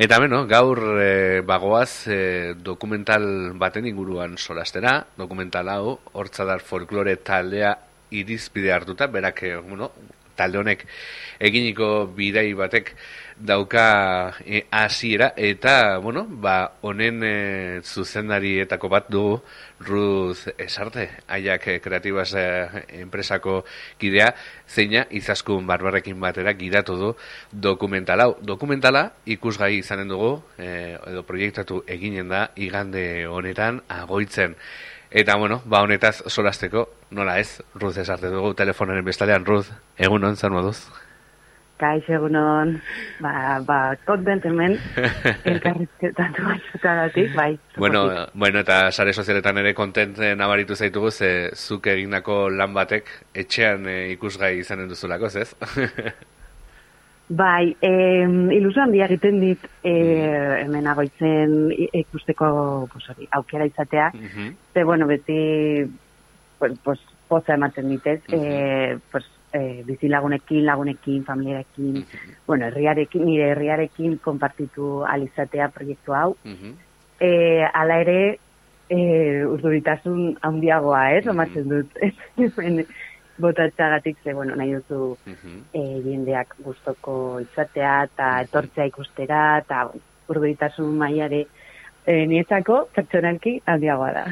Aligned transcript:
Eta 0.00 0.16
beno, 0.16 0.46
gaur 0.48 0.78
e, 0.96 1.42
bagoaz 1.44 2.06
e, 2.08 2.54
dokumental 2.64 3.24
baten 3.60 3.84
inguruan 3.90 4.38
solastera, 4.40 4.94
dokumental 5.18 5.68
hau, 5.68 5.98
hortzadar 6.16 6.64
folklore 6.64 7.18
taldea 7.20 7.74
irizpide 8.16 8.72
hartuta, 8.72 9.10
berak, 9.12 9.42
e, 9.44 9.58
bueno, 9.60 9.90
talde 10.36 10.58
honek 10.58 10.86
eginiko 11.40 12.06
bidei 12.16 12.52
batek 12.54 12.94
dauka 13.40 14.36
e, 14.44 14.66
hasiera 14.70 15.32
eta 15.36 15.98
bueno, 15.98 16.26
ba 16.28 16.76
honen 16.82 17.22
e, 17.24 17.80
zuzendarietako 17.82 18.88
bat 18.88 19.08
du 19.08 19.40
Ruth 19.80 20.52
Esarte, 20.60 21.08
aiak 21.26 21.66
e, 21.68 21.78
kreatibas 21.80 22.34
e, 22.36 22.44
enpresako 23.00 23.62
kidea, 23.98 24.28
zeina 24.68 25.06
izaskun 25.10 25.66
barbarrekin 25.66 26.20
batera 26.20 26.52
gidatu 26.52 26.98
du 27.00 27.14
dokumentala. 27.50 28.28
Dokumentala 28.44 29.06
ikusgai 29.24 29.78
izanen 29.78 30.12
dugu, 30.12 30.34
e, 30.58 30.98
edo 31.00 31.24
proiektatu 31.24 31.82
eginen 31.88 32.28
da 32.28 32.50
igande 32.56 33.26
honetan 33.26 33.80
agoitzen. 33.88 34.56
Eta 35.10 35.34
bueno, 35.34 35.60
ba 35.64 35.82
honetaz 35.82 36.22
solasteko, 36.26 36.88
nola 37.10 37.40
ez, 37.40 37.62
Ruth 37.74 37.98
Esarte 37.98 38.30
dugu 38.30 38.54
telefonaren 38.54 39.04
bestalean, 39.04 39.44
Ruth, 39.44 39.72
egun 39.98 40.24
on, 40.24 40.36
zan 40.36 40.54
moduz? 40.54 40.84
Kaix 41.80 42.06
egunon, 42.12 42.76
ba, 43.24 43.58
ba, 43.66 43.78
kontent 44.06 44.44
hemen, 44.46 44.76
elkarrizketatu 45.50 46.44
batzutagatik, 46.46 47.34
bai. 47.34 47.54
Bueno, 47.76 48.04
bueno, 48.34 48.62
eta 48.62 48.92
sare 48.92 49.14
sozialetan 49.16 49.58
ere 49.64 49.74
kontent 49.74 50.20
nabaritu 50.38 50.76
zaitugu, 50.76 51.10
ze 51.10 51.50
zuk 51.56 51.88
egindako 51.90 52.44
lan 52.54 52.76
batek 52.76 53.10
etxean 53.34 53.88
e, 53.90 53.96
ikusgai 54.12 54.58
izanen 54.60 54.92
duzulako, 54.92 55.32
ez? 55.40 55.54
bai, 57.30 57.76
e, 57.80 57.90
ilusio 58.56 58.82
handia 58.82 59.06
egiten 59.06 59.38
dit 59.38 59.66
e, 59.86 59.92
hemen 60.64 60.88
agoitzen 60.90 61.70
ikusteko 62.02 62.88
pues, 62.90 63.06
aukera 63.38 63.68
izatea, 63.70 64.10
uh 64.12 64.48
ze, 64.74 64.84
bueno, 64.84 65.06
beti, 65.06 65.86
pues, 66.58 66.78
pues, 66.82 66.98
poza 67.28 67.54
ematen 67.54 67.88
ditez, 67.88 68.20
uh 68.28 68.34
e, 68.34 68.98
pues, 69.12 69.24
e, 69.52 69.82
bizilagunekin, 69.86 70.66
lagunekin, 70.66 71.24
familiarekin, 71.24 71.96
uh 71.98 72.02
-huh. 72.02 72.36
bueno, 72.46 72.66
herriarekin, 72.66 73.24
nire 73.24 73.50
herriarekin 73.50 74.18
konpartitu 74.18 75.04
alizatea 75.04 75.68
proiektu 75.68 76.12
hau. 76.12 76.30
Uh 76.44 76.50
-huh. 76.50 76.74
e, 77.20 77.64
ala 77.72 78.00
ere, 78.00 78.38
e, 78.88 79.44
urduritasun 79.46 80.36
handiagoa, 80.42 81.12
ez, 81.12 81.26
uh 81.26 81.32
-huh. 81.32 81.62
dut, 81.62 81.90
botatxagatik, 83.40 84.18
ze, 84.24 84.34
bueno, 84.34 84.56
nahi 84.56 84.74
duzu 84.76 85.00
uh 85.12 85.32
-huh. 85.32 85.58
e, 85.72 85.82
jendeak 86.04 86.54
gustoko 86.64 87.40
izatea, 87.40 87.94
eta 88.10 88.30
etortzea 88.46 88.86
ikustera, 88.92 89.40
eta 89.64 89.88
urduritasun 90.28 90.96
maiare, 91.02 91.46
e, 92.06 92.26
nietzako 92.26 92.82
pertsonalki 92.94 93.56
handiagoa 93.66 94.10
da. 94.14 94.24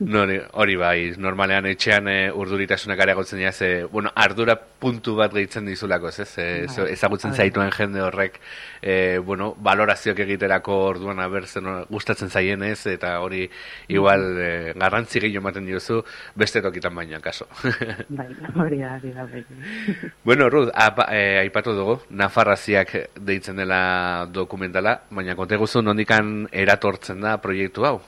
No, 0.00 0.24
hori 0.60 0.76
bai, 0.78 0.98
normalean 1.18 1.66
etxean 1.70 2.08
e, 2.08 2.16
urduritasunak 2.32 3.00
areagotzen 3.00 3.40
dira, 3.40 3.52
ze, 3.52 3.84
bueno, 3.90 4.12
ardura 4.14 4.56
puntu 4.56 5.16
bat 5.18 5.32
gehitzen 5.34 5.66
dizulako, 5.66 6.08
ez, 6.08 6.20
ez, 6.20 6.76
bai, 6.76 6.88
ezagutzen 6.92 7.32
bai. 7.32 7.44
zaituen 7.44 7.72
jende 7.74 8.02
horrek, 8.04 8.40
e, 8.80 9.18
bueno, 9.18 9.54
valorazioak 9.64 10.20
egiterako 10.26 10.78
orduan 10.90 11.20
abertzen 11.24 11.68
gustatzen 11.90 12.30
zaien 12.30 12.62
ez, 12.62 12.86
eta 12.90 13.18
hori 13.24 13.48
igual 13.88 14.26
e, 14.38 14.50
garrantzi 14.78 15.22
gehiago 15.24 15.44
ematen 15.44 15.66
diozu, 15.66 16.02
beste 16.34 16.62
tokitan 16.64 16.94
baina, 16.94 17.20
kaso. 17.24 17.48
bai, 18.18 18.28
hori 18.54 18.80
da, 18.82 18.94
hori 18.98 19.12
da, 19.14 19.26
Bueno, 20.24 20.48
Ruth, 20.50 20.70
e, 21.10 21.38
aipatu 21.42 21.74
dugu, 21.76 21.98
Nafarraziak 22.10 22.94
deitzen 23.20 23.56
dela 23.60 24.26
dokumentala, 24.32 24.98
baina 25.10 25.34
konte 25.36 25.58
guzu 25.60 25.82
nondikan 25.82 26.46
eratortzen 26.84 27.20
da 27.24 27.38
proiektu 27.40 27.84
hau? 27.84 28.00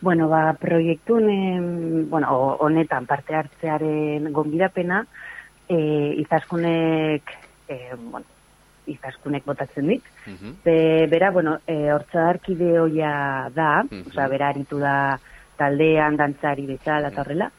Bueno, 0.00 0.28
ba, 0.28 0.54
proiektu 0.54 1.18
bueno, 2.08 2.56
honetan 2.62 3.06
parte 3.06 3.34
hartzearen 3.34 4.32
gonbidapena, 4.32 5.04
e, 5.68 6.14
izaskunek, 6.22 7.22
e, 7.66 7.78
bueno, 7.96 8.24
izaskunek 8.86 9.44
botatzen 9.44 9.88
dit. 9.88 10.04
Uh 10.26 10.54
bera, 11.10 11.30
bueno, 11.32 11.58
e, 11.66 11.90
hortzadarkide 11.90 12.78
hoia 12.78 13.50
da, 13.54 13.82
uh 13.82 13.90
-huh. 13.90 14.28
bera 14.30 14.48
aritu 14.48 14.78
da 14.78 15.18
taldean, 15.56 16.16
dantzari 16.16 16.66
bezala, 16.66 17.08
eta 17.08 17.20
horrela. 17.22 17.50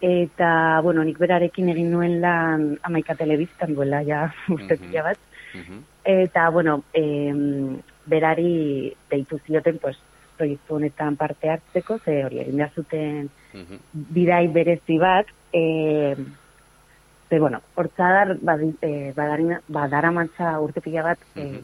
Eta, 0.00 0.80
bueno, 0.82 1.04
nik 1.04 1.18
berarekin 1.18 1.68
egin 1.68 1.90
nuen 1.90 2.20
lan 2.20 2.78
amaika 2.82 3.14
telebiztan 3.14 3.74
duela, 3.74 4.02
ja, 4.02 4.32
uste 4.48 4.74
uh 4.80 5.02
bat. 5.02 5.18
Eta, 6.04 6.50
bueno, 6.50 6.84
e, 6.94 7.32
berari 8.06 8.94
deitu 9.10 9.38
zioten, 9.46 9.78
pues, 9.78 9.96
proiektu 10.36 10.76
honetan 10.76 11.16
parte 11.16 11.50
hartzeko, 11.50 11.98
ze 12.04 12.24
hori 12.24 12.40
egin 12.42 12.58
da 12.60 12.68
zuten 12.74 13.30
bidai 13.92 14.46
berezi 14.52 14.98
bat, 14.98 15.30
e, 15.52 16.14
ze, 17.28 17.38
bueno, 17.40 17.62
hortzadar 17.74 18.36
e, 18.82 19.12
badara 19.68 20.10
mantza 20.12 20.58
urte 20.60 20.80
pila 20.84 21.02
bat 21.02 21.24
e, 21.34 21.62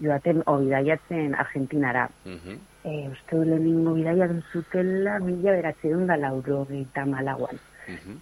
joaten 0.00 0.42
o 0.46 0.58
bidaiatzen 0.58 1.34
Argentinara. 1.34 2.08
Uh 2.24 2.32
-huh. 2.32 2.58
e, 2.84 3.08
uste 3.08 3.36
du 3.36 3.44
lehenengo 3.44 3.94
bidaia 3.94 4.28
zutela 4.52 5.18
mila 5.18 5.52
beratzen 5.52 6.06
da 6.06 6.16
lauro 6.16 6.66
eta 6.70 7.04
malaguan. 7.06 7.58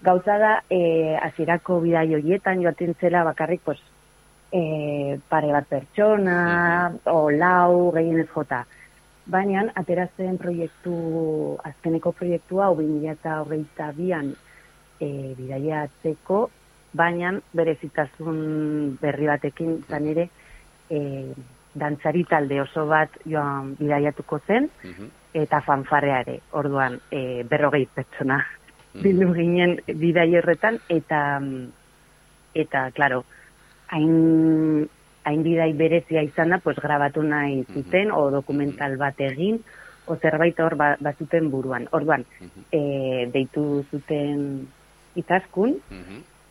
Gauza 0.03 0.39
da, 0.39 0.63
e, 0.71 1.17
azirako 1.23 1.81
bidai 1.81 2.15
horietan 2.15 2.63
joaten 2.63 2.95
zela 3.01 3.25
bakarrik, 3.25 3.61
pues, 3.65 3.81
e, 4.53 5.19
pare 5.29 5.53
bat 5.53 5.69
pertsona, 5.69 6.93
o 7.07 7.31
lau, 7.31 7.91
gehienez 7.95 8.29
jota. 8.33 8.65
Baina 9.29 9.67
ateratzen 9.77 10.39
proiektu, 10.41 10.95
azkeneko 11.69 12.13
proiektua, 12.17 12.67
hau 12.67 12.81
eta 12.81 13.43
hogeita 13.43 13.93
bian 13.93 14.33
e, 15.01 15.35
bidaia 15.37 15.83
atzeko, 15.83 16.49
baina 16.93 17.35
berezitasun 17.53 18.99
berri 19.01 19.27
batekin 19.27 19.85
zan 19.89 20.07
ere 20.07 20.29
e, 20.91 21.01
dantzari 21.75 22.25
talde 22.25 22.61
oso 22.61 22.87
bat 22.87 23.11
joan 23.27 23.77
bidaiatuko 23.79 24.41
zen, 24.47 24.71
mhm. 24.83 25.11
eta 25.35 25.61
fanfareare, 25.61 26.41
orduan 26.53 27.01
e, 27.11 27.43
berrogei 27.45 27.87
pertsona 27.87 28.39
mm 28.39 29.03
bildu 29.03 29.33
ginen 29.37 29.77
bidai 30.01 30.31
horretan, 30.39 30.79
eta, 30.91 31.21
eta, 32.55 32.89
klaro, 32.97 33.23
hain 33.89 34.89
hain 35.29 35.43
bidai 35.45 35.73
berezia 35.77 36.23
izan 36.25 36.55
da, 36.55 36.59
pues, 36.65 36.79
grabatu 36.81 37.23
nahi 37.23 37.65
zuten, 37.75 38.13
o 38.13 38.31
dokumental 38.33 38.97
bat 38.97 39.21
egin, 39.21 39.61
o 40.09 40.17
zerbait 40.17 40.59
hor 40.61 40.77
ba, 40.81 40.95
bazuten 41.05 41.51
buruan. 41.53 41.89
Orduan, 41.93 42.25
e, 42.73 43.29
deitu 43.35 43.85
zuten 43.91 44.69
itaskun, 45.21 45.77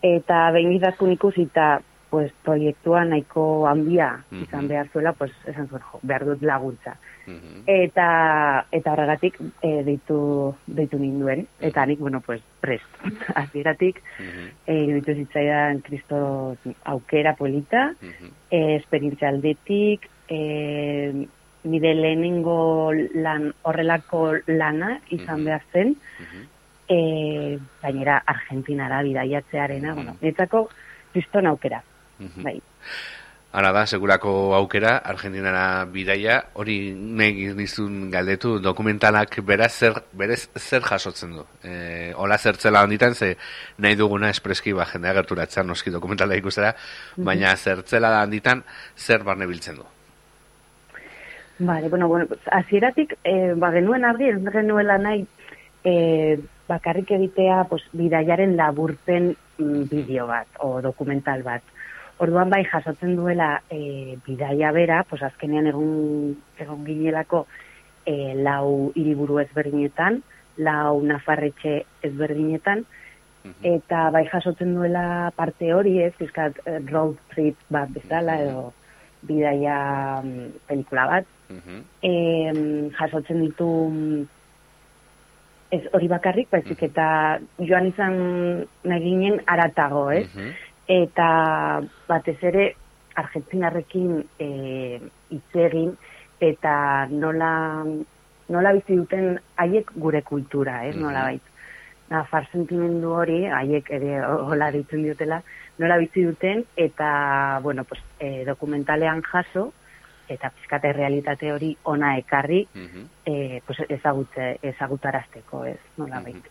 eta 0.06 0.52
behin 0.54 0.76
itaskun 0.78 1.16
ikusita, 1.16 1.80
pues, 2.10 2.32
proiektua 2.44 3.04
nahiko 3.06 3.68
handia 3.68 4.24
izan 4.44 4.68
behar 4.68 4.90
zuela, 4.94 5.14
pues, 5.14 5.32
esan 5.46 5.68
zuen, 5.68 5.84
jo, 5.92 6.00
behar 6.04 6.26
dut 6.26 6.42
laguntza. 6.42 6.98
Eta 7.68 8.66
eta 8.72 8.94
horregatik 8.94 9.36
e, 9.60 9.72
deitu 9.84 10.18
deitu 10.68 11.00
ninduen. 11.00 11.46
Eta 11.60 11.86
nik 11.86 12.00
bueno 12.00 12.22
pues 12.22 12.42
prest. 12.62 12.88
Hasieratik 13.40 14.00
eh 14.66 14.84
deitu 14.94 15.14
zitzaidan 15.14 15.82
Cristo 15.82 16.56
aukera 16.86 17.36
polita, 17.36 17.94
eh 18.50 18.76
esperientzia 18.78 19.30
aldetik, 19.30 20.08
eh 20.30 21.28
nire 21.68 21.94
lehenengo 21.96 22.94
lan 22.94 23.52
horrelako 23.64 24.38
lana 24.48 25.02
izan 25.12 25.44
behar 25.44 25.64
zen, 25.74 25.96
e, 26.88 27.60
gainera 27.82 28.22
Argentinara 28.26 29.02
bidaiatzearena, 29.04 29.94
bueno, 29.94 30.16
netzako 30.22 30.70
kriston 31.12 31.48
aukera. 31.48 31.84
Bai. 32.20 32.60
Hala 33.58 33.72
da, 33.72 33.86
segurako 33.88 34.32
aukera, 34.58 34.98
Argentinara 35.08 35.86
bidaia, 35.90 36.36
hori 36.62 36.92
nahi 36.94 37.48
dizun 37.58 38.10
galdetu, 38.14 38.58
dokumentalak 38.62 39.40
beraz 39.48 39.72
zer, 39.72 40.02
berez 40.20 40.42
zer 40.60 40.84
jasotzen 40.86 41.32
du. 41.38 41.46
E, 41.64 42.12
ola 42.22 42.38
zertzela 42.38 42.84
onditan, 42.86 43.16
ze 43.16 43.32
nahi 43.82 43.96
duguna 43.96 44.30
espreski 44.30 44.76
ba, 44.78 44.86
jendea 44.92 45.16
gerturatzen 45.18 45.66
noski 45.66 45.94
dokumentala 45.96 46.38
ikustera, 46.38 46.74
baina 47.18 47.56
zertzela 47.56 48.12
da 48.14 48.22
handitan, 48.28 48.66
zer 48.98 49.24
barne 49.24 49.48
biltzen 49.48 49.80
du. 49.80 49.88
Vale, 51.60 51.90
bueno, 51.90 52.08
bueno, 52.08 52.28
azieratik, 52.52 53.16
e, 53.24 53.56
ba, 53.56 53.72
genuen 53.74 54.06
argi, 54.06 54.28
ez 54.36 54.54
genuela 54.54 55.00
nahi, 55.02 55.24
e, 55.82 56.38
bakarrik 56.68 57.16
egitea, 57.18 57.64
pues, 57.72 57.88
bidaiaren 57.94 58.54
laburpen 58.60 59.32
mm, 59.58 59.88
bideo 59.90 60.28
bat, 60.28 60.52
o 60.60 60.76
dokumental 60.86 61.42
bat. 61.48 61.64
Orduan 62.24 62.50
bai 62.50 62.64
jasotzen 62.66 63.16
duela 63.16 63.62
e, 63.70 64.18
bidaia 64.26 64.72
bera, 64.74 65.04
pues 65.10 65.22
azkenean 65.24 65.68
egun, 65.70 66.38
egon 66.58 66.86
ginelako 66.86 67.46
e, 68.06 68.34
lau 68.36 68.92
hiriburu 68.96 69.38
ezberdinetan, 69.44 70.24
lau 70.58 71.02
nafarretxe 71.06 71.84
ezberdinetan, 72.08 72.86
eta 73.64 74.10
bai 74.12 74.26
jasotzen 74.28 74.74
duela 74.76 75.32
parte 75.36 75.70
hori 75.74 76.00
ez, 76.04 76.14
izkat 76.20 76.58
road 76.90 77.16
trip 77.32 77.60
bat 77.72 77.92
bezala 77.94 78.40
edo 78.44 78.72
bidaia 79.28 79.78
mm, 80.24 80.50
pelikula 80.68 81.06
bat. 81.12 81.30
E, 82.04 82.12
jasotzen 82.98 83.46
ditu 83.46 83.70
mm, 83.92 84.26
ez 85.78 85.84
hori 85.94 86.08
bakarrik, 86.12 86.50
baizik 86.52 86.84
eta 86.88 87.08
joan 87.60 87.90
izan 87.90 88.18
nahi 88.88 89.04
ginen 89.04 89.42
aratago, 89.46 90.10
ez? 90.12 90.28
Mhm. 90.34 90.56
Eta 90.88 91.84
batez 92.08 92.38
ere 92.48 92.76
Argentinarrekin 93.20 94.22
e, 94.40 94.48
hitz 95.30 95.56
egin 95.56 95.92
eta 96.40 97.08
nola, 97.12 97.84
nola 98.54 98.72
bizi 98.78 98.96
duten 98.96 99.40
haiek 99.58 99.92
gure 99.96 100.22
kultura, 100.22 100.86
ez? 100.86 100.96
Mhm. 100.96 101.04
Nola 101.04 101.24
bait. 101.24 101.42
Nafar 102.10 102.46
sentimendu 102.54 103.12
hori, 103.12 103.42
haiek 103.52 103.90
ere 103.92 104.22
hola 104.24 104.70
ditzen 104.72 105.04
diotela, 105.04 105.42
nola 105.78 105.98
bizi 106.00 106.24
duten, 106.24 106.64
eta, 106.78 107.60
bueno, 107.64 107.84
pues, 107.84 108.00
e, 108.20 108.46
dokumentalean 108.46 109.22
jaso, 109.24 109.74
eta 110.30 110.50
pizkate 110.56 110.94
realitate 110.94 111.52
hori 111.52 111.76
ona 111.84 112.18
ekarri, 112.18 112.68
Mhm. 112.74 113.04
e, 113.26 113.62
pues, 113.66 113.80
ezagutze, 113.90 114.58
ezagutarazteko, 114.62 115.66
ez, 115.66 115.80
nola 115.98 116.22
bait. 116.22 116.48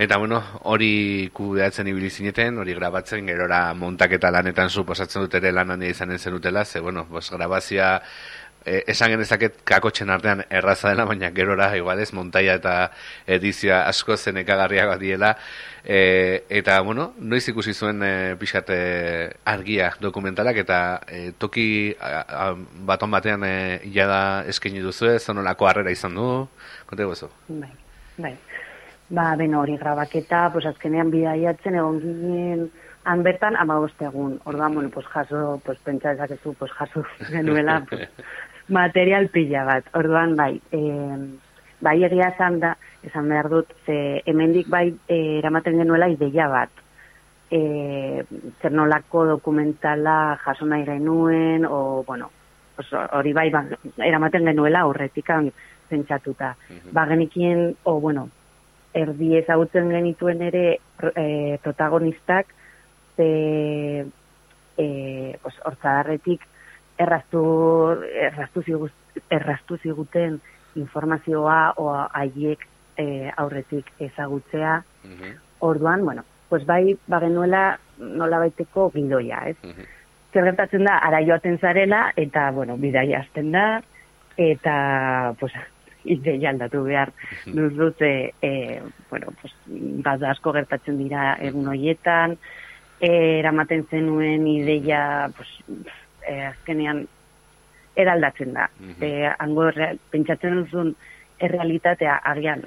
Eta 0.00 0.16
bueno, 0.16 0.38
hori 0.64 1.28
kudeatzen 1.36 1.88
ibili 1.90 2.08
zineten, 2.08 2.56
hori 2.58 2.72
grabatzen, 2.72 3.26
gerora 3.28 3.74
montaketa 3.76 4.30
lanetan 4.32 4.70
suposatzen 4.72 5.26
dut 5.26 5.34
ere 5.36 5.50
lan 5.52 5.74
handia 5.74 5.92
izanen 5.92 6.18
zenutela, 6.18 6.62
ze 6.64 6.80
bueno, 6.80 7.02
bos, 7.04 7.26
grabazia 7.30 7.90
eh, 8.64 8.78
esan 8.88 9.10
genezaket 9.12 9.58
kakotxen 9.68 10.08
artean 10.08 10.40
erraza 10.48 10.88
dela, 10.88 11.04
baina 11.04 11.28
gerora 11.36 11.66
igual 11.76 12.00
ez, 12.00 12.14
montaia 12.16 12.54
eta 12.56 12.74
edizioa 13.26 13.82
asko 13.90 14.16
zenekagarriak 14.16 14.94
diela, 15.02 15.34
e, 15.84 16.46
eta 16.48 16.80
bueno, 16.80 17.10
noiz 17.18 17.42
ikusi 17.52 17.76
zuen 17.76 18.00
e, 18.02 18.12
pixkat 18.40 18.72
e, 18.72 18.80
argia 19.52 19.92
dokumentalak, 20.00 20.62
eta 20.64 20.80
e, 21.12 21.34
toki 21.36 21.92
a, 22.00 22.24
a, 22.46 22.48
baton 22.88 23.12
batean 23.12 23.44
e, 23.44 23.54
jada 23.92 24.48
eskaini 24.48 24.80
duzu 24.80 25.12
ez, 25.12 25.20
zonolako 25.20 25.68
harrera 25.68 25.92
izan 25.92 26.16
du, 26.16 26.30
konte 26.88 27.12
gozu? 27.12 27.28
Bai, 27.52 27.74
bai. 28.16 28.38
Ba, 29.10 29.34
beno, 29.36 29.60
hori 29.60 29.76
grabaketa, 29.76 30.50
pues 30.52 30.66
azkenean 30.70 31.10
bidaiatzen 31.10 31.74
egon 31.74 31.98
ginen 32.00 32.68
han 33.04 33.22
bertan 33.22 33.56
ama 33.56 33.78
egun. 34.00 34.40
Orduan, 34.44 34.74
bueno, 34.74 34.90
pues 34.90 35.06
jaso, 35.06 35.60
pues 35.64 35.78
pentsa 35.78 36.10
dezakezu, 36.10 36.54
pues 36.54 36.70
jaso 36.72 37.04
genuela, 37.18 37.84
pues, 37.88 38.08
material 38.68 39.28
pila 39.28 39.64
bat. 39.64 39.84
Orduan, 39.94 40.36
bai, 40.36 40.60
eh, 40.72 41.18
bai 41.80 42.04
egia 42.04 42.28
esan 42.28 42.60
da, 42.60 42.76
esan 43.02 43.28
behar 43.28 43.48
dut, 43.48 43.72
ze 43.86 44.22
hemendik 44.26 44.68
bai 44.68 44.94
eh, 45.08 45.38
eramaten 45.38 45.78
genuela 45.78 46.08
ideia 46.08 46.48
bat. 46.48 46.70
Eh, 47.50 48.24
zer 48.62 48.72
nolako 48.72 49.24
dokumentala 49.26 50.38
jaso 50.44 50.66
nahi 50.66 50.84
genuen, 50.84 51.64
o, 51.66 52.04
bueno, 52.06 52.30
pues, 52.76 52.92
hori 52.92 53.32
bai, 53.32 53.50
ba, 53.50 53.64
eramaten 53.98 54.44
genuela 54.44 54.80
aurretikan 54.80 55.50
pentsatuta. 55.88 56.54
Ba 56.92 57.06
genikien, 57.06 57.74
o, 57.82 58.00
bueno, 58.00 58.28
erdi 58.94 59.36
ezagutzen 59.38 59.90
genituen 59.90 60.42
ere 60.42 60.64
e, 61.14 61.58
protagonistak 61.62 62.46
ze 63.16 64.06
e, 64.76 65.36
pues, 65.42 65.54
hortzadarretik 65.64 66.46
erraztu, 67.00 67.42
erraztu, 68.26 68.62
zigu, 68.62 68.88
erraztu 69.30 69.78
ziguten 69.82 70.40
informazioa 70.78 71.74
o 71.80 71.90
haiek 71.92 72.66
e, 72.96 73.30
aurretik 73.36 73.88
ezagutzea. 73.98 74.82
Mhm, 75.04 75.38
Orduan, 75.60 76.04
bueno, 76.04 76.24
pues 76.48 76.64
bai 76.66 76.96
bagenuela 77.06 77.78
nola 77.98 78.38
baiteko 78.38 78.90
gidoia, 78.90 79.42
ez? 79.48 79.56
mhm. 79.62 79.88
Zer 80.32 80.44
gertatzen 80.46 80.84
da, 80.86 80.98
ara 81.02 81.18
joaten 81.26 81.58
zarela, 81.58 82.12
eta, 82.16 82.50
bueno, 82.54 82.76
bidaia 82.78 83.18
hasten 83.18 83.50
da, 83.50 83.82
eta, 84.38 85.34
pues, 85.40 85.52
ideia 86.16 86.50
aldatu 86.50 86.82
behar 86.84 87.12
duzute, 87.46 88.34
e, 88.42 88.80
bueno, 89.10 89.32
pues, 89.40 89.52
gauza 89.66 90.30
asko 90.30 90.52
gertatzen 90.52 90.98
dira 90.98 91.36
egun 91.40 91.68
hoietan, 91.68 92.36
e, 93.00 93.38
eramaten 93.38 93.86
zenuen 93.90 94.46
ideia, 94.46 95.30
pues, 95.36 95.48
e, 96.26 96.40
azkenean, 96.46 97.06
eraldatzen 97.96 98.52
da. 98.54 98.68
Mhm. 98.78 99.02
E, 99.02 99.32
hango 99.38 99.70
pentsatzen 100.10 100.62
duzun 100.62 100.94
errealitatea 101.40 102.20
agian 102.24 102.64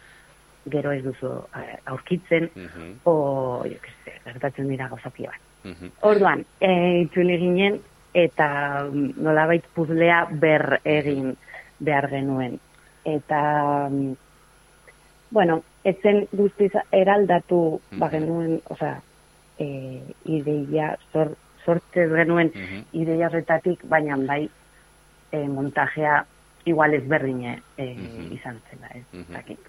gero 0.71 0.91
ez 0.91 1.03
duzu 1.03 1.29
eh, 1.59 1.77
aurkitzen, 1.91 2.49
Mhm, 2.55 2.99
o, 3.03 3.63
jo, 3.67 3.79
se, 4.05 4.13
gertatzen 4.23 4.69
dira 4.69 4.87
gauzapia 4.87 5.31
bat. 5.31 5.41
mhm. 5.63 5.91
Orduan, 6.01 6.45
e, 6.59 7.01
itzuli 7.03 7.37
ginen, 7.37 7.79
eta 8.13 8.85
mm, 8.91 9.15
nolabait 9.25 9.65
puzlea 9.75 10.27
ber 10.31 10.79
egin 10.85 11.35
behar 11.79 12.09
genuen. 12.09 12.59
Eta, 13.05 13.89
mm, 13.89 14.13
bueno, 15.31 15.61
etzen 15.83 16.27
guztiz 16.31 16.71
eraldatu 16.91 17.81
Mhm. 17.91 17.99
ba 17.99 18.09
genuen, 18.09 18.61
osea, 18.69 19.01
e, 19.59 20.01
ideia, 20.25 20.97
sor, 21.11 21.35
sortzez 21.65 22.09
genuen 22.09 22.51
Mhm. 22.55 22.83
ideia 22.93 23.27
horretatik, 23.27 23.83
baina 23.89 24.15
bai 24.17 24.49
e, 25.31 25.47
montajea 25.47 26.25
igual 26.65 26.93
ezberdine 26.93 27.61
e, 27.77 27.93
Mhm. 27.95 28.33
izan 28.33 28.61
zela, 28.69 28.87
ez 28.93 29.05
Mhm. 29.11 29.33
dakit. 29.33 29.59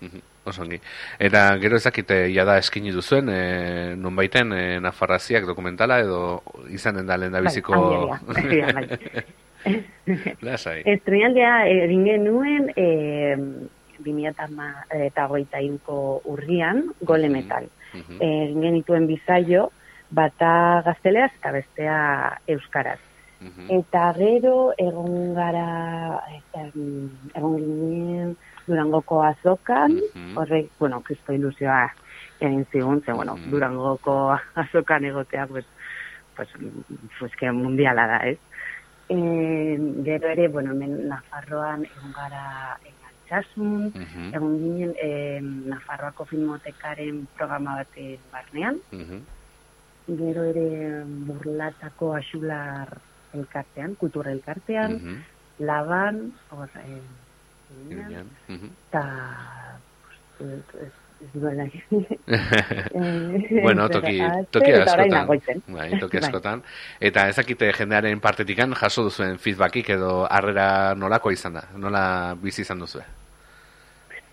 Mhm, 0.00 0.20
Oso 0.44 0.62
ongi. 0.62 0.80
Eta 1.18 1.58
gero 1.58 1.76
ezakite 1.76 2.32
jada 2.32 2.56
eskini 2.58 2.90
duzuen, 2.90 3.28
e, 3.28 3.96
nonbaiten 3.96 4.52
e, 4.52 4.80
Nafarraziak 4.80 5.44
dokumentala 5.44 6.00
edo 6.00 6.42
izanen 6.70 7.06
da 7.06 7.16
lehen 7.18 7.32
da 7.32 7.40
biziko... 7.40 7.72
Bai, 7.72 8.72
bai. 8.72 8.88
Lasai. 10.46 10.82
Estreinaldea 10.86 11.66
egin 11.68 12.04
genuen 12.04 12.70
e, 12.76 13.36
2008ko 14.04 15.98
urrian, 16.30 16.84
gole 17.02 17.28
metal. 17.32 17.66
Mhm, 17.94 18.18
Egin 18.22 18.60
genituen 18.62 19.06
bizaio, 19.08 19.70
bata 20.10 20.82
gazteleaz 20.86 21.32
eta 21.38 21.52
bestea 21.52 21.98
euskaraz. 22.46 22.98
mhm, 23.40 23.68
Eta 23.78 24.12
gero 24.16 24.72
egon 24.78 25.34
gara, 25.34 26.18
eta, 26.38 26.64
mm, 26.74 27.30
egon 27.34 27.56
ginen 27.58 28.36
Durangoko 28.66 29.22
azokan, 29.24 29.94
Mhm. 30.14 30.36
horrek, 30.36 30.66
bueno, 30.78 31.00
kristo 31.02 31.32
ilusioa 31.32 31.90
egin 32.40 32.64
zigun, 32.72 33.02
ze, 33.04 33.12
bueno. 33.12 33.36
Durangoko 33.50 34.36
azokan 34.54 35.04
egotea, 35.04 35.46
pues, 35.46 35.64
pues, 36.36 36.48
pues 37.18 37.32
que 37.36 37.50
mundiala 37.50 38.06
da, 38.06 38.18
ez? 38.28 38.38
E, 39.08 39.16
gero 40.04 40.28
ere, 40.28 40.48
bueno, 40.48 40.72
hemen 40.72 41.08
Nafarroan 41.08 41.86
egon 41.86 42.12
gara 42.12 42.76
altsasun, 42.76 43.88
mhm, 43.94 44.28
egon 44.36 44.58
ginen 44.60 44.94
e, 45.00 45.40
Nafarroako 45.72 46.26
filmotekaren 46.28 47.22
programa 47.36 47.78
baten 47.80 48.20
barnean, 48.32 48.80
mhm, 48.92 49.22
gero 50.20 50.44
ere 50.52 50.68
burlatako 51.28 52.14
asular 52.20 52.98
elkartean, 53.32 53.96
kultura 53.96 54.32
elkartean, 54.32 55.00
mhm. 55.00 55.18
laban, 55.64 56.22
hor, 56.50 56.68
e, 56.84 57.00
eta 58.88 59.04
pues, 60.38 60.92
ez, 61.20 61.30
duela 61.34 61.64
bueno, 63.62 63.88
toki, 63.88 64.18
toki 64.54 64.72
askotan. 64.72 65.26
Bai, 65.66 65.98
toki 65.98 66.18
Bai. 66.18 66.24
askotan. 66.24 66.62
Eta 67.00 67.28
ezakite 67.28 67.72
jendearen 67.76 68.20
partetikan 68.20 68.74
jaso 68.78 69.04
duzuen 69.08 69.38
feedbackik 69.38 69.90
edo 69.96 70.26
harrera 70.30 70.94
nolako 70.94 71.32
izan 71.34 71.58
da? 71.58 71.64
Nola 71.76 72.04
bizi 72.42 72.62
izan 72.62 72.78
duzue? 72.84 73.02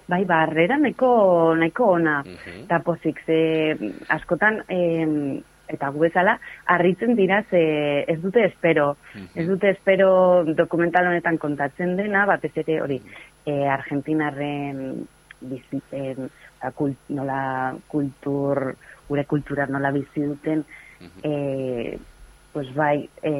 Bai, 0.07 0.21
barrera 0.29 0.77
nahiko, 0.77 1.55
nahiko 1.57 1.91
ona. 1.97 2.21
Mhm. 2.21 2.63
Eta 2.65 2.79
pozik, 2.85 3.21
ze 3.25 3.75
askotan, 4.09 4.61
em, 4.67 5.41
eta 5.67 5.89
gu 5.89 5.99
bezala, 5.99 6.37
harritzen 6.65 7.15
dira, 7.15 7.43
ze 7.49 8.05
ez 8.07 8.21
dute 8.21 8.45
espero. 8.45 8.97
Mhm. 9.15 9.27
Ez 9.33 9.47
dute 9.47 9.69
espero 9.69 10.43
dokumental 10.45 11.07
honetan 11.07 11.37
kontatzen 11.37 11.95
dena, 11.97 12.25
batez 12.25 12.53
ere 12.55 12.81
hori, 12.81 13.01
e, 13.45 13.67
Argentinarren 13.67 15.07
bizitzen, 15.49 16.29
eta 16.57 16.71
kult, 16.71 16.97
nola 17.09 17.75
kultur, 17.87 18.75
gure 19.07 19.25
kultura 19.25 19.67
nola 19.67 19.91
bizi 19.91 20.21
duten, 20.21 20.65
Mhm. 20.99 21.19
e, 21.23 21.97
pues 22.53 22.73
bai, 22.73 23.09
e, 23.21 23.31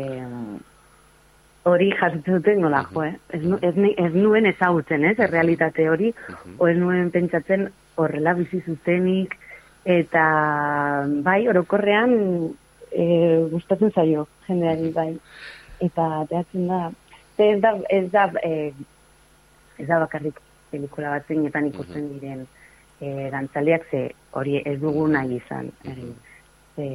hori 1.63 1.91
jasotzen 1.91 2.35
duten 2.35 2.61
nola, 2.61 2.83
Mhm. 2.83 2.93
jo, 2.93 3.03
eh? 3.03 3.17
ez, 3.29 3.41
nu, 3.43 3.57
ez, 3.61 3.73
ez 3.97 4.13
nuen 4.13 4.45
ezagutzen, 4.45 5.05
ez, 5.05 5.17
errealitate 5.19 5.89
hori, 5.89 6.13
Mhm. 6.29 6.55
o 6.57 6.67
ez 6.67 6.77
nuen 6.77 7.11
pentsatzen 7.11 7.69
horrela 7.95 8.33
bizi 8.33 8.61
zutenik, 8.61 9.37
eta 9.85 11.05
bai, 11.23 11.47
orokorrean 11.47 12.51
e, 12.91 13.47
gustatzen 13.51 13.91
zaio 13.91 14.27
jendeari 14.47 14.91
bai. 14.91 15.17
Eta 15.79 16.21
ateratzen 16.21 16.67
da, 16.67 16.91
ez 17.37 17.61
da, 17.61 17.73
ez 17.89 18.11
da, 18.11 18.31
e, 18.41 18.73
ez 19.77 19.87
da 19.87 19.99
bakarrik 19.99 20.39
pelikula 20.75 21.15
bat 21.15 21.31
zeinetan 21.31 21.71
ikusten 21.71 22.11
diren 22.19 22.45
e, 22.99 23.29
dantzaliak 23.33 23.89
ze 23.91 24.05
hori 24.35 24.61
ez 24.63 24.77
dugu 24.79 25.07
nahi 25.07 25.39
izan. 25.39 25.71
egin. 25.83 26.15
Ze, 26.75 26.89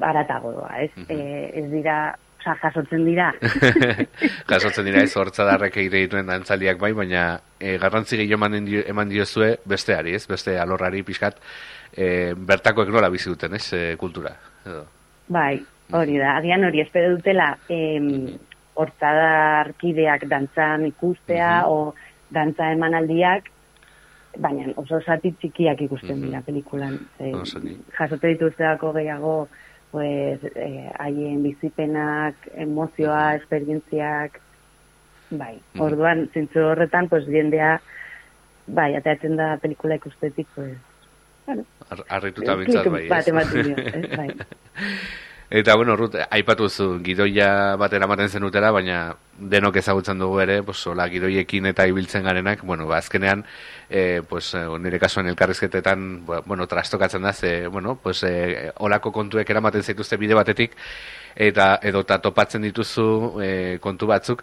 baratago 0.00 0.52
doa, 0.58 0.76
ez? 0.82 0.90
Mm 0.96 1.24
ez 1.54 1.68
dira, 1.70 1.96
oza, 2.40 2.54
jasotzen 2.62 3.04
dira. 3.06 3.32
jasotzen 4.50 4.84
dira 4.88 5.02
ez 5.04 5.12
hortzadarrek 5.16 5.76
egite 5.82 6.02
dituen 6.04 6.26
dantzaliak 6.26 6.80
bai, 6.80 6.92
baina 6.92 7.24
e, 7.58 7.76
garrantzi 7.78 8.18
gehiago 8.20 8.48
eman 8.92 9.08
diozue 9.08 9.56
besteari, 9.64 10.14
ez? 10.14 10.26
Beste 10.28 10.58
alorrari 10.58 11.02
pixkat, 11.02 11.38
e, 11.96 12.34
bertakoek 12.34 12.90
nola 12.92 13.10
bizi 13.10 13.30
duten, 13.30 13.54
ez? 13.54 13.66
E, 13.72 13.96
kultura. 14.00 14.34
Edo. 14.66 14.84
Bai, 15.28 15.62
hori 15.92 16.18
da, 16.18 16.36
agian 16.38 16.64
hori 16.64 16.82
espero 16.84 17.14
dutela 17.16 17.54
em, 17.68 18.36
hortzadarkideak 18.74 20.26
dantzan 20.30 20.86
ikustea, 20.88 21.64
o 21.70 21.94
dantza 22.34 22.70
emanaldiak, 22.74 23.50
baina 24.40 24.72
oso 24.80 24.98
zati 25.00 25.30
txikiak 25.38 25.84
ikusten 25.86 26.24
dira 26.26 26.40
pelikulan. 26.46 26.96
E, 27.22 27.30
jasote 27.98 28.32
dituzteako 28.34 28.92
gehiago, 28.96 29.36
pues, 29.94 30.40
eh, 30.56 30.90
haien 30.98 31.42
bizipenak, 31.44 32.48
emozioa, 32.66 33.36
esperientziak, 33.36 34.40
bai, 35.30 35.52
orduan, 35.78 36.26
zintzu 36.34 36.64
horretan, 36.72 37.06
pues, 37.08 37.28
jendea, 37.30 37.76
bai, 38.66 38.88
ateatzen 38.98 39.36
da 39.38 39.52
pelikula 39.62 40.00
ikustetik, 40.00 40.50
pues, 40.56 40.74
bueno, 41.46 41.62
Arrituta 42.08 42.56
bintzat, 42.56 42.88
bai, 42.90 43.04
ez? 43.06 44.10
bai. 44.18 44.28
Eta, 45.50 45.74
bueno, 45.76 45.94
Ruth, 45.94 46.16
aipatu 46.30 46.68
zu, 46.68 46.86
gidoia 47.04 47.76
batera 47.76 48.06
maten 48.08 48.30
zenutela, 48.32 48.70
baina 48.72 49.14
denok 49.38 49.76
ezagutzen 49.76 50.18
dugu 50.18 50.40
ere, 50.40 50.62
pues, 50.64 50.80
hola, 50.88 51.04
gidoiekin 51.12 51.66
eta 51.68 51.86
ibiltzen 51.86 52.24
garenak, 52.24 52.62
bueno, 52.64 52.86
ba, 52.88 52.96
azkenean, 52.98 53.44
e, 53.90 54.22
pues, 54.28 54.54
eh, 54.54 54.64
nire 54.80 54.98
kasuan 54.98 55.28
elkarrizketetan, 55.28 56.24
bueno, 56.26 56.66
trastokatzen 56.66 57.22
da, 57.22 57.32
ze, 57.32 57.66
bueno, 57.68 57.98
pues, 58.02 58.22
e, 58.24 58.72
olako 58.78 59.12
kontuek 59.12 59.50
eramaten 59.50 59.82
zaituzte 59.82 60.16
bide 60.16 60.34
batetik, 60.34 60.72
eta 61.36 61.78
edota 61.82 62.18
topatzen 62.24 62.62
dituzu 62.62 63.42
e, 63.42 63.50
kontu 63.84 64.06
batzuk, 64.08 64.42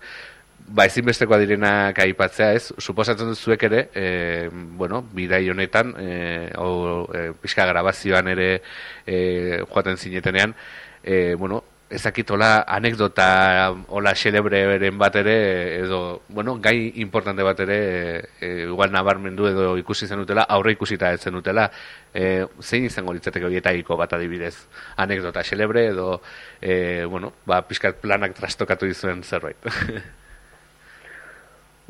ba 0.72 0.86
ezinbestekoa 0.86 1.40
direnak 1.42 1.98
aipatzea, 2.00 2.52
ez? 2.54 2.70
Suposatzen 2.78 3.32
dut 3.32 3.40
zuek 3.40 3.64
ere, 3.68 3.90
e, 3.96 4.06
bueno, 4.52 5.02
bidai 5.02 5.50
honetan, 5.50 5.96
e, 5.98 6.14
o, 6.62 7.10
e, 7.12 7.32
pixka 7.42 7.66
grabazioan 7.66 8.30
ere 8.32 8.62
e, 9.06 9.64
joaten 9.66 9.98
zinetenean, 9.98 10.56
e, 11.04 11.36
bueno, 11.36 11.64
ezakitola 11.92 12.64
anekdota 12.68 13.74
hola 13.92 14.14
xelebreren 14.16 14.98
bat 14.98 15.16
ere 15.20 15.36
edo, 15.82 16.22
bueno, 16.30 16.56
gai 16.64 16.94
importante 17.04 17.44
bat 17.44 17.60
ere 17.60 17.80
e, 18.40 18.52
igual 18.70 18.94
nabarmendu 18.96 19.50
edo 19.50 19.66
ikusi 19.78 20.08
zen 20.08 20.24
utela, 20.24 20.46
aurre 20.48 20.72
ikusita 20.78 21.12
ez 21.12 21.20
zen 21.22 21.36
utela 21.36 21.68
e, 22.14 22.46
zein 22.62 22.88
izango 22.88 23.14
litzateke 23.14 23.46
horietaiko 23.46 23.98
bat 24.00 24.16
adibidez 24.16 24.56
anekdota 24.96 25.44
xelebre 25.44 25.88
edo 25.92 26.22
e, 26.62 27.04
bueno, 27.06 27.34
ba, 27.46 27.62
pixkat 27.68 28.00
planak 28.02 28.40
trastokatu 28.40 28.88
dizuen 28.88 29.24
zerbait 29.24 29.58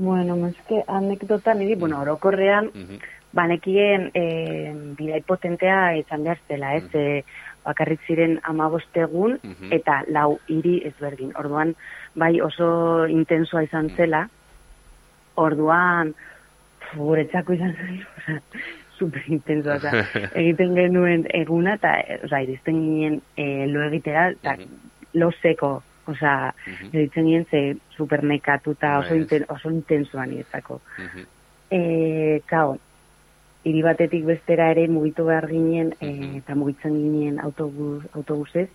Bueno, 0.01 0.51
que 0.67 0.81
anekdota 0.87 1.53
niri, 1.53 1.75
bueno, 1.75 1.99
orokorrean, 2.01 2.71
mm 2.73 2.85
-hmm. 2.85 2.99
banekien 3.33 4.09
e, 4.15 4.73
bidai 4.97 5.21
potentea 5.21 5.95
izan 5.95 6.23
behar 6.23 6.39
zela, 6.47 6.75
ez? 6.75 6.83
Mm 6.93 7.21
bakarrik 7.65 8.01
ziren 8.07 8.39
amabostegun 8.43 9.37
mm 9.43 9.71
eta 9.71 10.01
lau 10.07 10.39
hiri 10.47 10.81
ezberdin. 10.89 11.31
Orduan, 11.39 11.75
bai 12.15 12.41
oso 12.41 13.05
intensoa 13.07 13.63
izan 13.63 13.85
mm. 13.85 13.95
zela, 13.97 14.25
orduan, 15.39 16.13
guretzako 16.95 17.53
izan 17.53 17.75
zen, 17.77 18.41
super 18.97 19.23
intensoa, 19.27 19.77
oza, 19.79 20.03
egiten 20.41 20.75
genuen 20.75 21.25
eguna, 21.33 21.77
eta, 21.79 21.95
oza, 22.27 22.41
irizten 22.43 22.81
ginen 22.83 23.21
e, 23.37 23.67
lo 23.71 23.85
egitera, 23.87 24.29
eta 24.35 24.57
mm 24.57 24.63
-hmm. 24.65 25.19
lo 25.21 25.31
seko, 25.41 25.71
oza, 26.07 26.53
mm 26.67 26.73
-hmm. 26.73 27.09
ginen 27.13 27.45
ze 27.51 27.75
super 27.97 28.23
nekatuta 28.23 28.97
oso, 28.99 29.15
inten, 29.15 29.45
oso 29.49 29.69
intensoa 29.69 30.25
niretzako. 30.25 30.81
Mm 30.97 31.05
-hmm. 31.05 31.25
e, 31.71 32.41
kao, 32.45 32.77
hiri 33.63 33.81
batetik 33.85 34.25
bestera 34.25 34.71
ere 34.73 34.87
mugitu 34.89 35.25
behar 35.29 35.47
ginen 35.49 35.93
e, 35.99 36.11
eta 36.41 36.55
mugitzen 36.55 36.95
ginen 36.97 37.39
autobus, 37.43 38.03
autobusez 38.13 38.69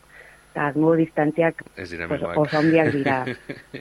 eta 0.57 0.71
ngo 0.73 0.95
distantziak 0.97 1.61
pues, 1.77 2.23
oso 2.25 2.57
handiak 2.57 2.93
dira. 2.95 3.19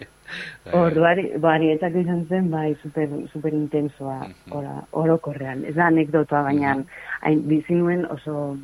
Orduan, 0.79 1.21
ba, 1.39 1.53
niretzak 1.61 1.93
izan 2.01 2.25
zen, 2.27 2.49
bai, 2.51 2.73
super, 2.81 3.07
super 3.31 3.53
intensoa, 3.53 4.17
ora, 4.51 4.81
orokorrean. 4.91 5.61
Ez 5.69 5.75
da 5.77 5.85
anekdotoa, 5.87 6.41
baina 6.49 6.73
hain 7.21 7.45
bizinuen 7.47 8.03
oso, 8.11 8.57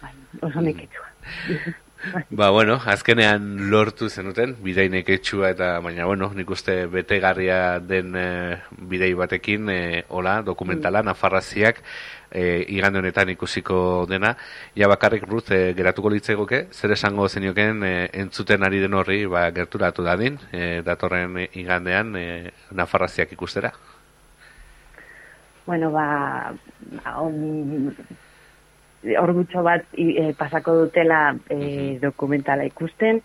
bai, 0.00 0.14
oso 0.48 0.64
neketsua. 0.64 1.10
Ba, 2.30 2.50
bueno, 2.50 2.78
azkenean 2.86 3.70
lortu 3.72 4.06
zenuten, 4.08 4.54
bidei 4.62 4.86
neketxua 4.92 5.50
eta, 5.50 5.70
baina, 5.82 6.06
bueno, 6.06 6.28
nik 6.34 6.50
uste 6.54 6.86
betegarria 6.92 7.80
den 7.82 8.14
e, 8.14 8.28
bidei 8.90 9.10
batekin, 9.18 9.66
e, 9.68 9.80
hola, 10.14 10.36
dokumentala, 10.46 11.02
mm. 11.02 11.10
nafarraziak, 11.10 11.80
e, 12.30 12.62
igande 12.76 13.02
honetan 13.02 13.32
ikusiko 13.34 14.06
dena. 14.08 14.36
Ja 14.78 14.86
bakarrik, 14.88 15.26
Ruth, 15.26 15.50
e, 15.50 15.74
geratuko 15.74 16.12
litzegoke, 16.14 16.68
zer 16.72 16.94
esango 16.94 17.26
zenioken 17.28 17.82
e, 17.82 17.92
entzuten 18.22 18.62
ari 18.62 18.78
den 18.84 18.94
horri, 18.94 19.24
ba, 19.26 19.48
gerturatu 19.50 20.06
dadin, 20.06 20.38
e, 20.52 20.80
datorren 20.86 21.34
igandean, 21.50 22.14
e, 22.14 22.54
nafarraziak 22.70 23.34
ikustera? 23.34 23.74
Bueno, 25.66 25.90
ba, 25.90 26.54
on, 27.18 27.92
orgutxo 29.20 29.62
bat 29.62 29.84
e, 29.94 30.32
pasako 30.38 30.74
dutela 30.84 31.36
e, 31.50 31.98
dokumentala 32.02 32.66
ikusten, 32.66 33.20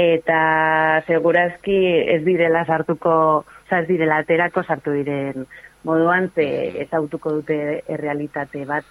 eta 0.00 1.02
segurazki 1.06 1.78
ez 2.16 2.22
direla 2.26 2.64
sartuko, 2.66 3.44
oza, 3.46 3.80
ez 3.80 3.88
direla 3.88 4.22
aterako 4.22 4.64
sartu 4.64 4.96
diren 4.96 5.46
moduan, 5.84 6.30
ze 6.34 6.46
ez 6.82 6.88
autuko 6.96 7.38
dute 7.38 7.58
errealitate 7.88 8.64
bat, 8.66 8.84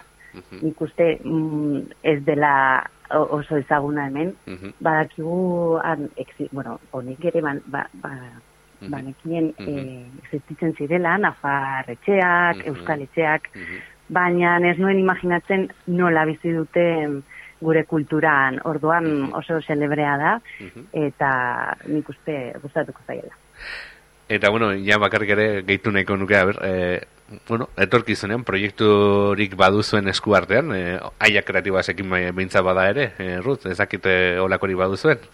ikuste 0.61 1.17
mm, 1.23 1.99
ez 2.03 2.19
dela 2.25 2.53
oso 3.13 3.57
ezaguna 3.57 4.07
hemen, 4.07 4.33
badakigu, 4.79 5.77
an, 5.83 6.09
bueno, 6.51 6.79
honik 6.91 7.25
ere, 7.29 7.41
ban, 7.41 7.61
ba, 7.67 7.85
ba, 8.01 8.15
banekien 8.89 9.51
e, 9.59 9.73
existitzen 10.23 10.73
zirela, 10.77 11.17
nafar 11.21 11.89
etxeak, 11.93 12.63
euskal 12.71 13.03
etxeak, 13.05 13.49
baina 14.09 14.57
ez 14.69 14.77
nuen 14.79 14.99
imaginatzen 14.99 15.69
nola 15.87 16.25
bizi 16.25 16.53
dute 16.53 16.85
gure 17.63 17.85
kulturan. 17.85 18.59
Orduan 18.67 19.31
oso 19.33 19.61
celebrea 19.61 20.17
da 20.19 20.35
eta 20.91 21.31
nik 21.87 22.09
uste 22.09 22.37
gustatuko 22.61 23.01
zaiela. 23.07 23.35
Eta 24.33 24.49
bueno, 24.49 24.71
ja 24.79 24.97
bakarrik 24.99 25.33
ere 25.35 25.47
gehitu 25.67 25.91
nahiko 25.91 26.15
nuke, 26.17 26.37
a 26.37 26.45
ber, 26.47 26.59
e, 26.63 27.01
bueno, 27.47 27.67
etorkizunean 27.77 28.45
proiekturik 28.47 29.55
baduzuen 29.59 30.07
esku 30.07 30.33
artean, 30.35 30.71
e, 30.75 30.97
aia 31.19 31.43
kreatiba 31.43 31.83
ekin 31.93 32.09
behintza 32.09 32.63
bada 32.63 32.87
ere, 32.89 33.11
e, 33.19 33.37
Ruth, 33.43 33.67
ezakite 33.67 34.39
olakori 34.39 34.79
baduzuen? 34.79 35.27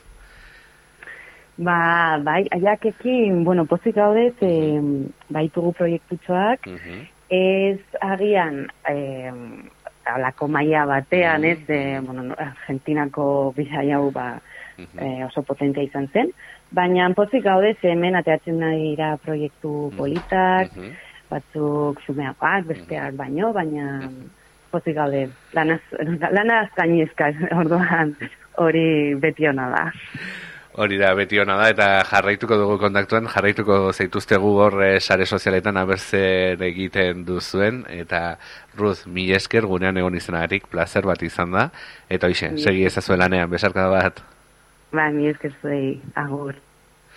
Ba, 1.60 2.18
bai, 2.24 2.48
aiakekin, 2.56 3.44
bueno, 3.44 3.66
pozik 3.66 3.96
gaudez, 3.96 4.36
e, 4.42 4.82
baitugu 5.30 5.74
proiektutxoak, 5.78 6.68
ez 7.30 7.80
agian 8.02 8.66
eh, 8.90 9.34
alako 10.10 10.48
maia 10.48 10.86
batean, 10.90 11.46
ez, 11.46 11.62
eh, 11.70 12.00
bueno, 12.02 12.34
Argentinako 12.38 13.54
bila 13.58 13.84
jau 13.86 14.10
ba, 14.12 14.40
eh, 14.80 15.26
oso 15.26 15.44
potentia 15.44 15.84
izan 15.84 16.08
zen, 16.14 16.32
baina 16.72 17.10
pozik 17.14 17.44
gaude 17.44 17.76
hemen 17.82 18.16
ateatzen 18.16 18.60
nahi 18.60 18.92
dira 18.92 19.16
proiektu 19.22 19.92
politak, 19.98 20.74
batzuk 21.30 22.02
zumeakoak, 22.08 22.66
besteak 22.66 23.16
baino, 23.16 23.54
baina 23.54 24.10
pozik 24.72 24.96
gaude 24.96 25.28
lanaz, 25.54 25.82
lanaz 26.38 26.68
gainezka, 26.76 27.32
orduan 27.52 28.16
hori 28.58 29.16
beti 29.22 29.48
hona 29.48 29.70
da. 29.76 29.88
Hori 30.78 31.00
da, 31.02 31.16
beti 31.18 31.40
hona 31.42 31.56
da, 31.58 31.68
eta 31.74 31.86
jarraituko 32.06 32.58
dugu 32.60 32.76
kontaktuan, 32.78 33.26
jarraituko 33.34 33.80
zaituztegu 33.90 34.52
hor 34.62 34.78
eh, 34.86 35.00
sare 35.02 35.26
sozialetan 35.26 35.80
abertzen 35.82 36.62
egiten 36.62 37.26
duzuen, 37.26 37.82
eta 37.90 38.38
Ruth, 38.78 39.08
mi 39.10 39.26
esker 39.34 39.66
gunean 39.66 39.98
egon 39.98 40.16
izanagatik, 40.16 40.70
placer 40.70 41.10
bat 41.10 41.26
izan 41.26 41.58
da, 41.58 41.68
eta 42.08 42.30
hoxe, 42.30 42.54
segi 42.62 42.86
ezazuelanean, 42.86 43.50
besarka 43.50 43.90
bat. 43.90 44.22
Ba, 44.94 45.10
mi 45.10 45.28
esker 45.34 45.58
zuei, 45.62 46.00
agur. 46.14 46.62